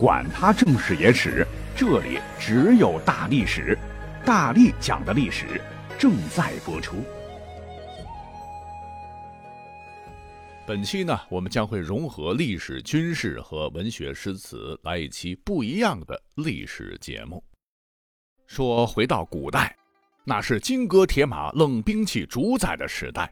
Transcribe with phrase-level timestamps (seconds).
[0.00, 3.78] 管他正史野史，这里只有大历史，
[4.24, 5.60] 大力讲的历史
[5.98, 7.04] 正在播出。
[10.66, 17.44] 本期呢，我们将会融合历史、军事和文学诗词，来一期不一样的历史节目。
[18.46, 19.76] 说回到古代，
[20.24, 23.30] 那是金戈铁马、冷兵器主宰的时代，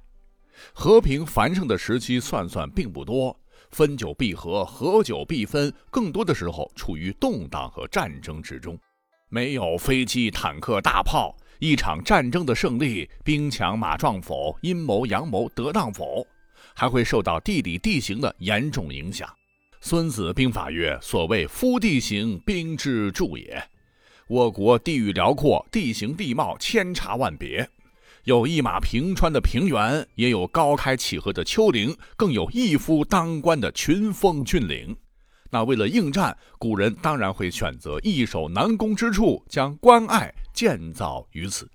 [0.75, 3.35] 和平繁盛的时期算算并不多。
[3.71, 8.79] 分久必合，合久必分，更多的时候处于动荡和战争之中。
[9.29, 16.27] 没有飞机、坦克、大炮，一场战争的胜利，兵强马壮否，阴谋阳谋得当否，
[16.75, 19.29] 还会受到地理地形的严重影响。
[19.81, 23.63] 《孙子兵法》曰：“所谓夫地形，兵之助也。”
[24.29, 27.69] 我国地域辽阔，地形地貌千差万别。
[28.29, 34.95] 有一马平川的平原，也有高开起合的丘陵，更有一夫当关的群峰峻岭。
[35.49, 41.67] 那为了应战，古人当然会选择易守难攻之处，将关隘建造于此。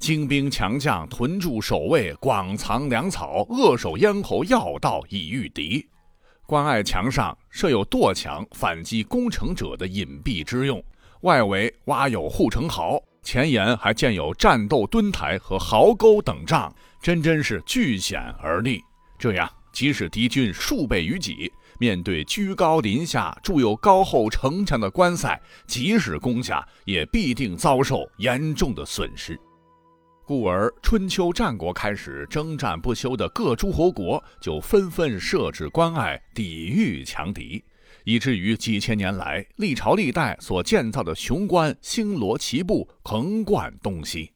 [0.00, 5.86] 精兵强将屯驻守卫，广藏粮草，扼守咽喉要道以御敌。
[6.44, 10.80] 关隘墙上设有垛墙，反击攻城者的隐蔽之用；
[11.20, 13.00] 外围挖有护城壕。
[13.22, 18.82] 前沿还建有战斗墩台和壕沟等障，真真是据险而立。
[19.18, 29.38] 这样，即使敌军数倍于己，面对居高临下、筑有高厚城墙的关塞，即使攻下，也必定遭受严重的损失。
[30.24, 37.62] 故而，春秋战国开始，征战不休的各诸侯国就纷纷设置关隘，抵御强敌。
[38.04, 44.32] 以至于几千年来，历朝历代所建造的雄关星罗棋布，横贯东西。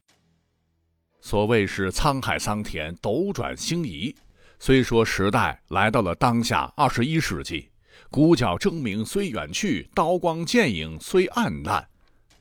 [1.21, 4.15] 所谓是沧海桑田，斗转星移。
[4.59, 7.69] 虽说时代来到了当下二十一世纪，
[8.09, 11.85] 鼓角争鸣虽远去，刀光剑影虽暗淡，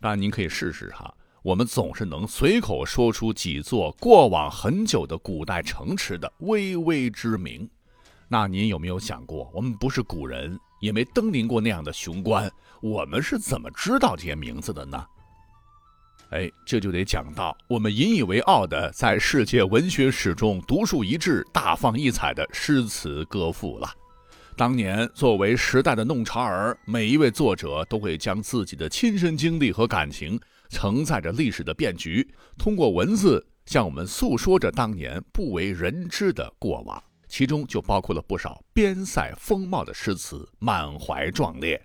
[0.01, 7.69] 但您可以试试哈，我们总是能随口说出几座过往很久的古代城池的巍巍之名。
[8.29, 10.59] 那您有没有想过，我们不是古人？
[10.85, 12.51] 也没登临过那样的雄关，
[12.83, 15.03] 我们是怎么知道这些名字的呢？
[16.29, 23.89] 哎，这就得讲到我们引以为傲的，在世界文学史中独树一帜、大放异彩的诗词歌赋了。
[24.57, 32.29] 当年作为时代的弄潮儿，每一位作者都会将自己的亲身经历和感情，承载着历史的变局，
[32.59, 37.03] 通过文字向我们诉说着当年不为人知的过往。
[37.37, 41.85] 其中就包括了不少边塞风貌的诗词，满怀壮烈。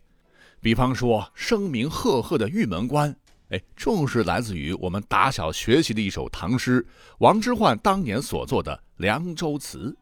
[0.62, 3.12] 比方说声名赫赫的《玉门关》，
[3.50, 6.86] 哎，正是来自于我们打小学习的一首唐诗，
[7.18, 9.98] 王之涣当年所作的《凉州词》：“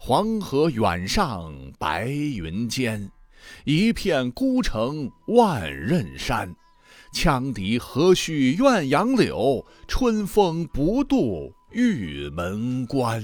[0.00, 3.10] 黄河远上白云间，
[3.66, 6.50] 一片孤城万仞山。
[7.12, 13.22] 羌笛何须怨杨柳，春风不度玉门关。”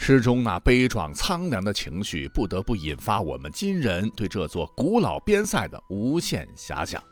[0.00, 7.02] 诗中那悲壮苍凉的情绪，不得不引发我们今人对这座古老边塞的无限遐想。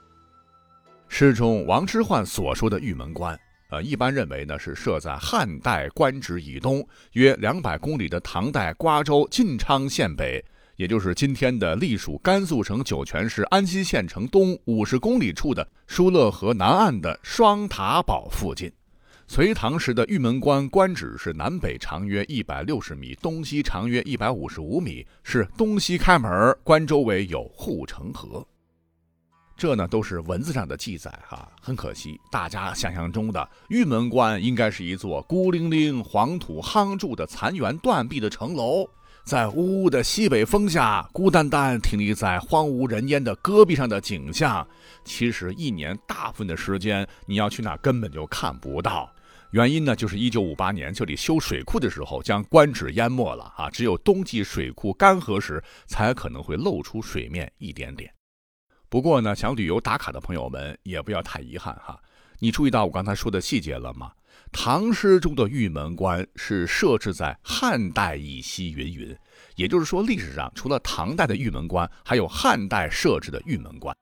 [1.09, 3.39] 诗中王之涣所说的玉门关，
[3.71, 10.43] 呃，一般认为呢是设在汉代官职以东约两百公里的唐代瓜州晋昌县北，
[10.77, 18.73] 也就是今天的隶属甘肃省酒泉市安西县城东五十公里处的疏勒河南岸的双塔堡附近。
[19.29, 28.47] 隋唐时的玉门关关址是南北长约一百六十米，东西长约一百五十五米，是东西开门，关周围有护城河。
[29.57, 38.89] 这呢都是文字上的记载哈，很可惜，大家想象中的玉门关应该是一座孤零零、黄土夯筑的残垣断壁的城楼，
[39.25, 44.67] 在呜呜的西北风下，孤单单挺立在荒无人烟的戈壁上的景象。
[45.05, 49.13] 其实一年大部分的时间，你要去那根本就看不到。
[49.53, 53.71] 原因呢，就是一九五八年这里修水库的时候，将官址淹没了啊！
[53.71, 58.13] 只有冬季水库干涸时，才可能会露出水面一点点。
[58.89, 61.99] 不过呢，想旅游打卡的朋友们也不要太遗憾哈。
[62.39, 64.13] 你注意到我刚才说的细节了吗？
[64.53, 69.17] 唐诗中的玉门关是设置在汉代以西，云云。
[69.55, 73.97] 也就是说，历史上除了唐代的玉门关，还有汉代设置的玉门关。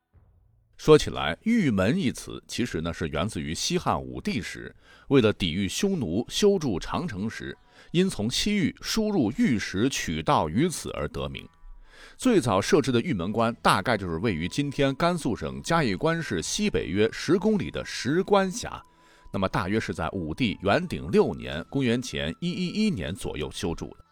[0.77, 4.75] 说起来，“玉门”一词其实呢是源自于西汉武帝时，
[5.09, 7.57] 为了抵御匈奴修筑长城时，
[7.93, 11.49] 因从西域输入玉石取道于此而得名。
[12.17, 18.83] 最早设置的玉门关，大概就是位于今天甘肃省嘉峪关市西北约十公里的石关峡，
[19.33, 24.04] 那么大约是在武帝元鼎六年（公元前一一一年）左右修筑的。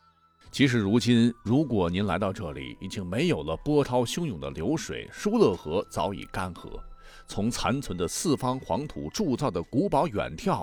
[0.53, 6.79] 即使如今，如果您来到这里，已经没有了波涛汹涌的流水，疏勒河早已干涸，
[7.27, 10.63] 从残存的四方黄土铸造的古堡远眺，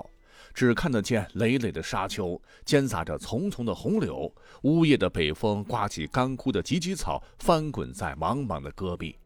[0.54, 4.32] 只看得见累累的沙丘，间杂着丛丛的洪流，
[4.62, 9.16] 呜咽的北风刮起干枯的芨芨草，翻滚在茫茫的戈壁。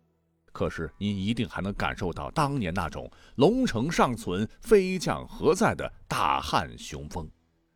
[0.50, 7.28] 可是，您一定还能感受到当年那种龙城尚存，飞将何在的大汉雄风。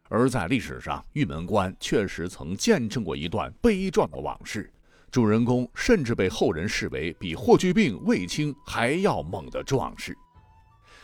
[0.08, 4.72] 而在历史上，玉门关确实曾见证过一段悲壮的往事，
[5.10, 10.16] 主人公甚至被后人视为比霍去病、卫青还要猛的壮士。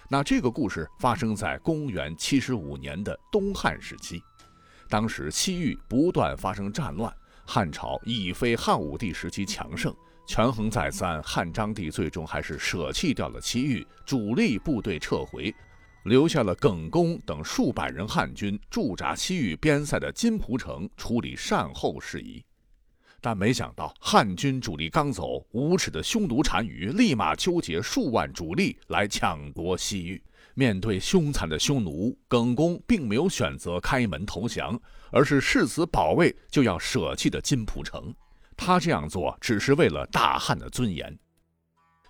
[0.08, 4.22] 那这个故事发生在公元七十五年的东汉时期，
[4.88, 7.12] 当时西域不断发生战乱，
[7.46, 9.94] 汉朝已非汉武帝时期强盛，
[10.26, 15.54] 权衡再三，汉章帝最终还是舍弃掉了西域，主力部队撤回。
[16.04, 22.44] 留下了耿恭等数百人汉军驻扎西域边塞的金蒲城，处理善后事宜。
[23.22, 30.22] 但没想到，汉军主力刚走，无耻的匈奴单于立马纠结数万主力来抢夺西域。
[30.52, 34.78] 面对凶残的匈奴，耿恭并没有选择开门投降，
[35.10, 38.14] 而是誓死保卫就要舍弃的金蒲城。
[38.54, 41.18] 他这样做只是为了大汉的尊严。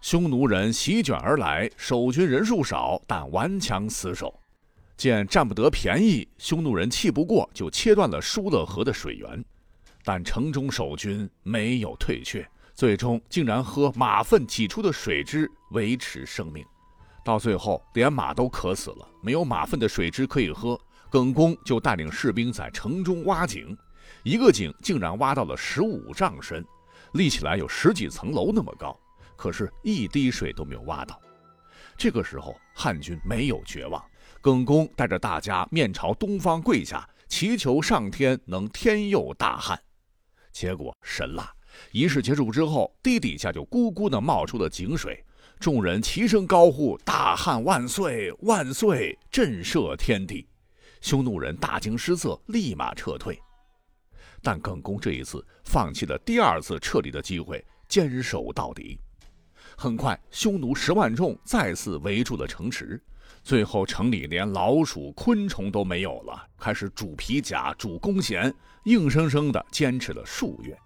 [0.05, 4.39] 匈奴人席卷而来，守军人数少，但顽强死守。
[4.99, 9.43] 见占不得便宜，匈奴人气不过，就切断了疏勒河的水源。
[10.05, 16.63] 但城中守军没有退却，最终竟然喝马粪挤出的水汁维持生命。
[17.25, 20.79] 到最后，连马都渴死了，没有马粪的水汁可以喝。
[21.09, 23.75] 耿恭就带领士兵在城中挖井，
[24.23, 26.63] 一个井竟然挖到了十五丈深，
[27.15, 28.95] 立起来有十几层楼那么高。
[29.37, 31.21] 可是，一滴水都没有挖到。
[31.97, 34.03] 这个时候，汉军没有绝望，
[34.41, 39.81] 耿恭带着大家面朝东方跪下，祈求上天能天佑大汉。
[40.53, 41.49] 结果神了！
[41.91, 45.25] 仪式结束之后，地底下就咕咕地冒出了井水，
[45.59, 50.49] 众人齐声高呼：“大汉万岁，万岁！”震慑天地。
[51.01, 53.39] 匈奴人大惊失色，立马撤退。
[54.43, 59.01] 但耿恭这一次放弃了第二次撤离的机会，坚守到底。
[59.77, 63.01] 很快，匈奴十万众再次围住了城池，
[63.43, 68.55] 最后城里连老鼠、昆虫都没有了，开始煮皮甲、煮弓弦，
[68.85, 70.77] 硬生生的坚持了数月。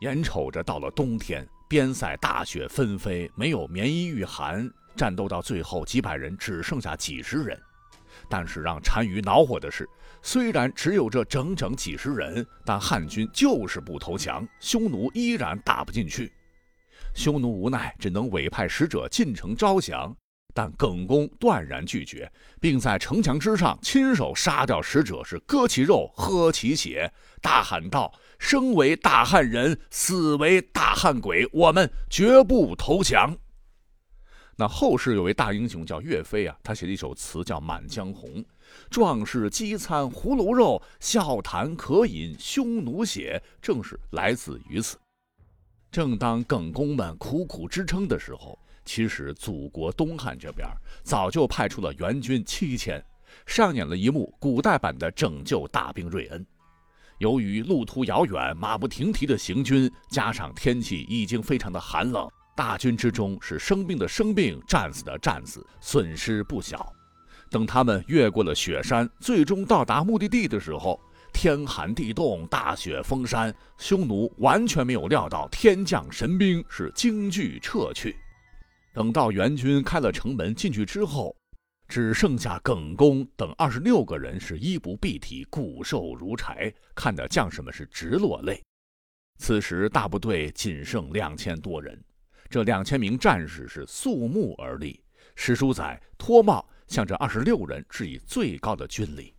[0.00, 7.58] 眼瞅着到了冬天，边塞大雪纷飞，没有棉衣御寒，战斗到最后，几百人只剩下几十人。
[8.28, 9.88] 但是让单于恼火的是，
[10.20, 16.32] 虽然只有这整整几十人，但汉军就是不投降，匈奴依然打不进去。
[17.20, 20.16] 匈奴无奈，只能委派使者进城招降，
[20.54, 27.12] 但耿恭断然拒绝，并在城墙之上亲手杀掉使者，是割其肉，喝其血，
[27.42, 33.36] 大喊道：“生为大汉人，死为大汉鬼，我们绝不投降。”
[34.56, 38.30] 那后世有位大英雄叫岳飞啊，他写了一首词叫《满江红》
[38.88, 44.96] ：“壮士饥餐胡虏肉，笑谈渴饮匈奴血。”正是来自于此。
[45.90, 50.68] 正当耿恭们苦苦支撑的时候，其实祖国东汉这边
[51.02, 53.04] 早就派出了援军七千，
[53.44, 56.46] 上演了一幕古代版的拯救大兵瑞恩。
[57.18, 66.92] 由于路途遥远，马不停蹄的行军，加上天气已经非常的寒冷，大军之中是生病的生病，战死的战死，损失不小。
[67.50, 71.00] 等他们越过了雪山，最终到达目的地的时候。
[71.32, 78.16] 天寒地冻，大雪封山，匈奴完全没有料到天降神兵，是惊惧撤去。
[78.92, 81.34] 等到援军开了城门进去之后，
[81.88, 88.62] 只剩下耿恭等二十六个人是衣不蔽体，骨瘦如柴，看得将士们是直落泪。
[89.38, 91.98] 此时大部队仅剩两千多人，
[92.48, 95.02] 这两千名战士是肃穆而立。
[95.34, 99.32] 史书载脱帽向这二十六人致以最高的军礼。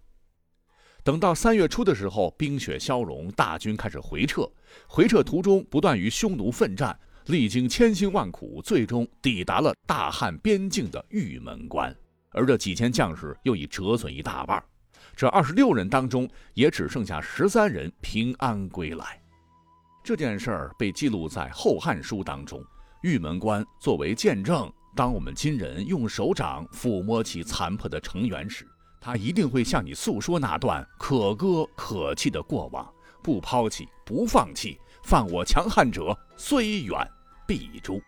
[1.04, 4.48] 等到三月初的时候，冰雪消融，大军开始回撤。
[4.88, 11.96] 回撤途中，不断与匈奴奋战，历经千辛万苦，最终抵达了大汉边境的玉门关。
[12.30, 14.64] 而这几千将士又已折损一大半，
[15.16, 19.20] 这二十六人当中，也只剩下十三人平安归来。
[20.04, 22.64] 这件事儿被记录在《后汉书》当中。
[23.02, 28.68] 玉门关作为见证，当我们今人用手掌抚摸其残破的城垣时。
[29.04, 32.88] 他一定会向你诉说那段可歌可泣的过往，
[33.24, 36.96] 不抛弃，不放弃，犯我强汉者，虽远
[37.48, 38.00] 必诛。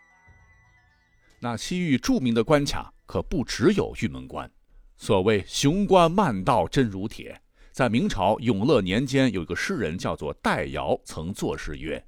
[1.39, 4.50] 那西域著名的关卡可不只有玉门关，
[4.95, 12.05] 所谓雄关漫道真如铁，在明朝永乐年间，有一个诗人叫做戴尧，曾作诗曰：“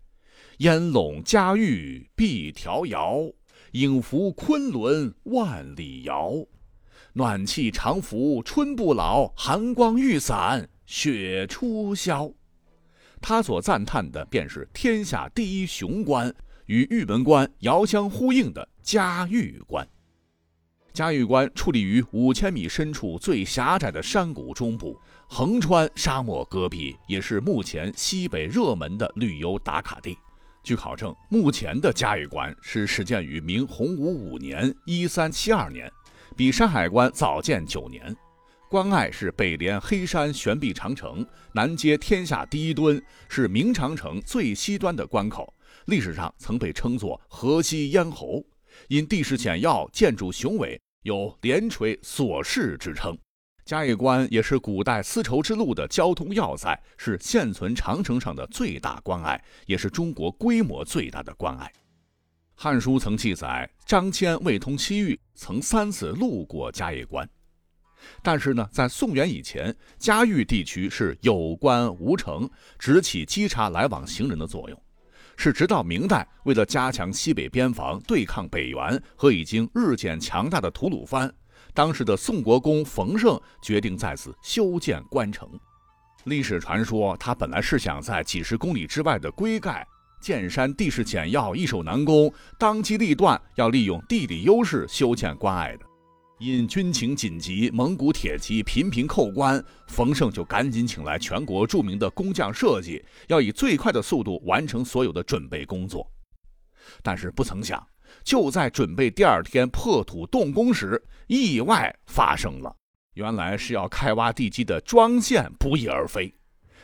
[0.60, 3.18] 烟笼嘉玉碧迢遥，
[3.72, 6.32] 影伏昆仑万里遥。
[7.18, 12.30] 暖气常服春不老，寒光欲散雪初消。”
[13.22, 16.34] 他所赞叹的便是天下第一雄关，
[16.66, 19.88] 与玉门关遥相呼应的嘉峪关。
[20.92, 30.18] 嘉峪关矗立于五千米深处最狭窄的山谷中部，横穿沙漠戈壁，也是目前西北热门的旅游打卡地。
[30.64, 35.90] 据考证，目前的嘉峪关是始建于明洪武五年（一三七二年），
[36.36, 38.14] 比山海关早建九年。
[38.70, 45.54] 关隘是北连黑山悬壁长城，南接天下第一墩，是明长城最西端的关口。
[45.86, 48.44] 历史上曾被称作河西咽喉，
[48.90, 53.18] 因地势险要、建筑雄伟，有连垂锁式之称。
[53.64, 61.66] 嘉峪关也是古代丝绸之路的交通要塞，是现存长城上的最大关隘，也是中国规模最大的关隘。
[62.58, 67.30] 《汉书》曾记载，张骞未通西域，曾三次路过嘉峪关。
[68.24, 74.82] 但是呢，在宋元以前，嘉峪地区是有关无城，只起稽查来往行人的作用。
[75.36, 81.32] 是直到明代，为了加强西北边防，对抗北元和已经日渐强大的吐鲁番，
[81.74, 85.50] 当时的宋国公冯胜决定在此修建关城。
[86.24, 89.86] 历史传说，他本来是想在几十公里之外的龟盖
[90.22, 95.86] 建山，地势险要，易守难攻，当机立断，要利用地理优势修建关隘的。
[96.40, 106.06] 因军情紧急，蒙古铁骑频频扣关，冯胜就赶紧请来全国著名的工匠设计，要以最快的速度完成所有的准备工作。
[107.02, 107.82] 但是不曾想，
[108.24, 112.76] 就在准备第二天破土动工时，意外发生了。
[113.14, 116.36] 原来是要开挖地基的桩线不翼而飞。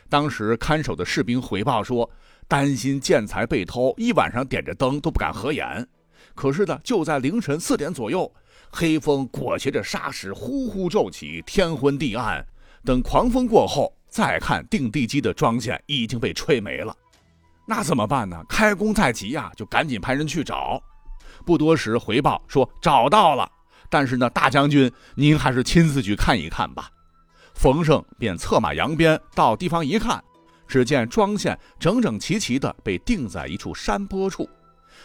[0.07, 2.09] 当时看守的士兵回报说，
[2.51, 5.87] 担心建材被偷，一晚上点着灯都不敢合眼。
[6.35, 8.29] 可是呢，就在凌晨四点左右。
[8.69, 12.45] 黑风裹挟着沙石呼呼骤起，天昏地暗。
[12.83, 16.93] 等狂风过后，再看定地基的桩线已经被吹没了。
[17.65, 18.43] 那怎么办呢？
[18.49, 20.83] 开工在即呀，就赶紧派人去找。
[21.45, 23.49] 不多时，回报说找到了。
[23.89, 26.89] 但是呢，大将军，您还是亲自去看一看吧。
[27.53, 30.21] 冯胜便策马扬鞭到地方一看，
[30.71, 34.49] 只见庄线整整齐齐地被钉在一处山坡处。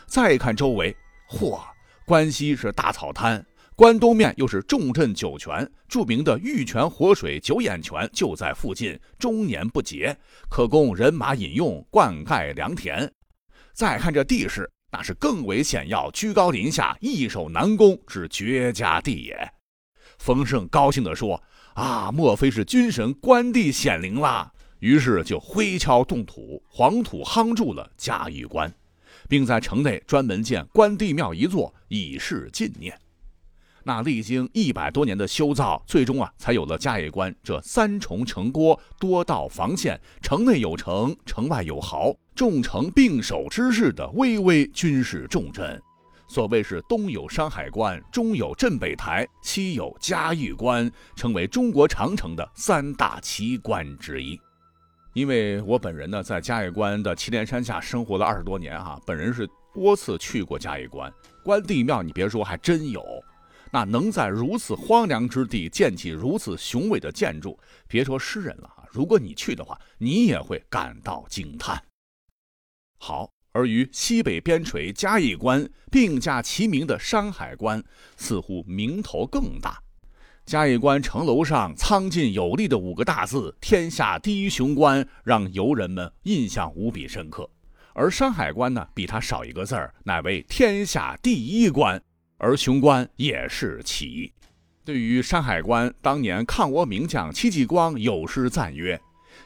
[0.07, 0.97] 再看周围，
[1.29, 1.61] 嚯，
[2.07, 3.45] 关西是大草滩。
[3.75, 10.17] 关东面又是重镇酒泉，著名的玉泉活水九眼泉就在附近，终年不竭，
[10.49, 13.13] 可供人马饮用、灌溉良田。
[13.75, 19.37] 再看这地势，那是更为险要，居高临下，易守难攻之绝佳地也。
[20.19, 21.43] 冯胜高兴地说
[21.75, 28.73] ：“啊，莫非是军神关帝显灵了？”于是就挥锹动土，黄土夯筑了嘉峪关，
[29.29, 32.99] 并在城内专门建关帝庙一座，以示纪念。
[33.85, 45.81] 那历经一百多年的修造，最终啊，才有了嘉峪关这三重城郭、多道防线、城内有城、城外有壕、众城并守之势的巍巍军事重镇。
[46.29, 54.37] 所谓是东有山海关，中有镇北台，西有嘉峪关，成为中国长城的三大奇观之一。
[55.17, 61.11] 因为我本人呢，在嘉峪关的祁连山下生活了二十多年哈，本人是多次去过嘉峪关
[61.43, 63.03] 关帝庙，你别说，还真有。
[63.73, 67.59] 那能在如此荒凉之地建起如此雄伟的建筑，
[67.89, 71.83] 别说诗人了如果你去的话，你也会感到惊叹。
[72.99, 77.83] 好，而与西北边陲嘉峪关并驾齐名的山海关，
[78.19, 79.83] 似乎名头更大。
[80.47, 87.51] 嘉峪关城楼上苍劲有力的五个大字“天下第一雄关”，让游人们印象无比深刻。
[87.93, 92.01] 而山海关呢，比它少一个字儿，乃为“天下第一关”。
[92.39, 94.33] 而雄关也是其一。
[94.85, 99.01] 对于山海关，当年抗倭名将戚继光有诗赞曰：“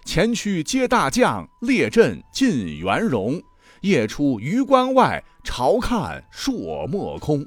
[0.04, 3.42] 前驱皆大将，列阵尽元戎。
[3.80, 7.46] 夜出榆关外，朝看朔漠空。”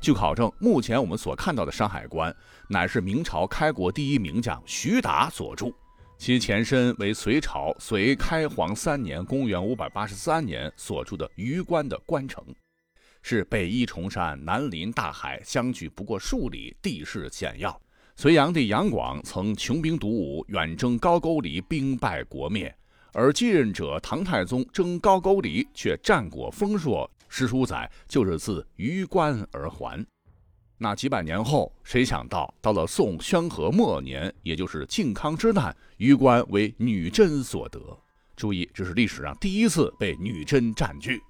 [0.00, 2.34] 据考证，目前我们所看到的山海关，
[2.72, 5.74] 乃是明朝开国第一名将徐达所筑，
[6.16, 12.44] 其前身为隋朝隋开皇三年（公元583年）所筑的榆关的关城。
[13.22, 17.76] 是北依崇山，南临大海，相距不过数里，地势险要。
[18.14, 22.72] 隋炀帝杨广曾穷兵黩武，远征高句丽，兵败国灭。
[23.12, 27.10] 而继任者唐太宗征高句丽，却战果丰硕。
[27.28, 30.06] 史书载，就是自榆关而还。
[30.82, 37.78] 那几百年后，谁想到到了宋宣和末年，也就是靖康之难，榆关为女真所得。
[38.34, 41.20] 注意，这是历史上第一次被女真占据。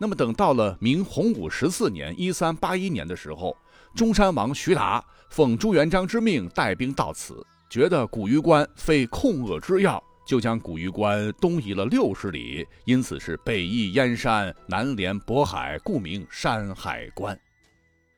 [0.00, 3.54] 那么，等到了明洪武十四年（一三八一年）的时候，
[3.94, 17.38] 中山王徐达奉朱元璋之命带兵到此，觉得古榆关非控扼之要，就将古榆关东移了六十里，因此是北依燕山，南连渤海，故名山海关。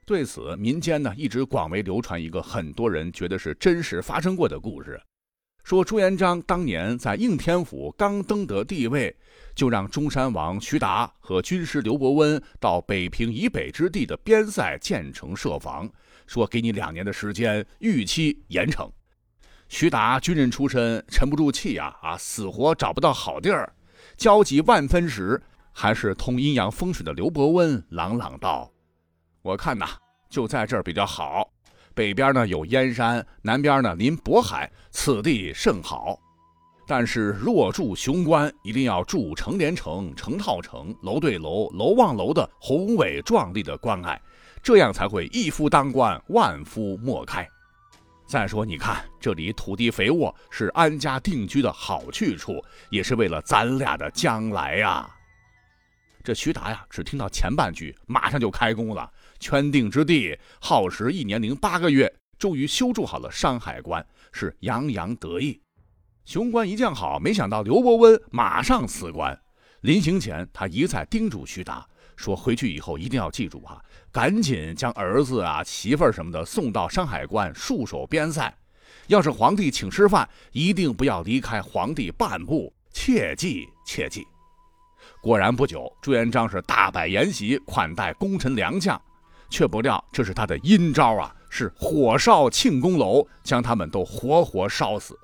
[0.06, 5.00] 对此，民间呢一直广为流传一个很多人觉得是真实发生过的故事，
[5.64, 9.14] 说朱元璋当年在应天府刚登得帝位，
[9.52, 15.90] 就让中山王徐达和军师刘伯温到北平以北之地的边塞建城设防，
[16.28, 18.88] 说给你两年的时间，预期严惩。
[19.68, 23.74] 徐达军人出身，沉不住气呀，啊，死活找不到好地儿，
[24.16, 28.70] 焦急万分时，还是通阴阳风水的刘伯温朗朗道。
[29.46, 29.86] 我看呐，
[30.28, 31.48] 就在这儿比较好。
[31.94, 36.18] 北边呢有燕山，南边呢临渤海，此地甚好。
[36.84, 44.20] 但是若住雄关，一定要住成连城、成套城、楼对楼、楼望楼的宏伟壮丽的关隘，
[44.64, 47.48] 这样才会一夫当关，万夫莫开。
[48.26, 52.60] 再说，你看这里土地肥沃，是安家定居的好去处，
[52.90, 55.08] 也是为了咱俩的将来呀。
[56.24, 59.08] 这徐达呀，只听到前半句，马上就开工了。
[59.38, 65.60] 圈定之地，耗时一年零八个月，终于修筑好了山海关，是洋洋得意。
[66.24, 69.38] 雄关一建好，没想到刘伯温马上辞官。
[69.82, 78.52] 临行前，他一再叮嘱徐达说：“回去以后一定要记住啊，赶紧将儿子啊、媳妇儿什么的送到山海关戍守边塞。
[79.06, 84.26] 要是皇帝请吃饭，一定不要离开皇帝半步，切记切记。”
[85.22, 89.00] 果然不久，朱元璋是大摆筵席款待功臣良将。
[89.48, 91.34] 却不料这是他的阴招啊！
[91.48, 95.18] 是火烧庆功楼，将他们都活活烧死。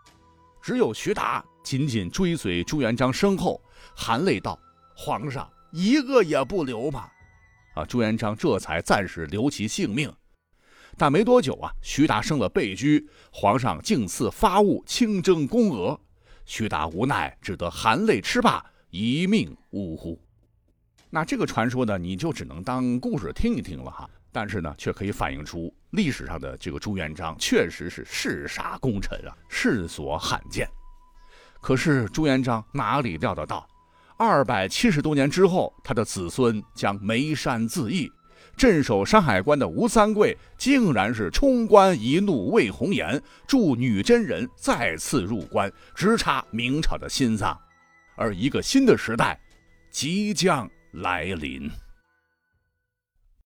[0.63, 3.61] 只有徐达紧紧追随朱元璋身后，
[3.95, 4.59] 含泪道
[4.97, 7.13] ：“皇上一个也不留吧！”
[7.75, 10.11] 啊，朱元璋这才暂时留其性命。
[10.97, 15.99] 但没多久啊，徐达生了悲剧，皇上竟赐发物清征宫娥，
[16.47, 20.19] 徐达无奈，只得含泪吃罢，一命呜呼。
[21.15, 24.09] 那这个传说呢，你就只能当故事听一听了哈。
[24.33, 30.67] 但是呢，却可以反映出历史上的这个朱元璋确实是嗜杀功臣啊，世所罕见。
[31.61, 33.69] 可是朱元璋哪里料得到，
[34.17, 38.11] 二百七十多年之后，他的子孙将眉山自缢，
[38.57, 47.55] 镇守山海关的吴三桂竟然是冲冠一怒为红颜，助女真人再次入关，直插明朝的心脏，
[48.17, 49.39] 而一个新的时代
[49.91, 50.67] 即将。
[50.93, 51.71] 来临。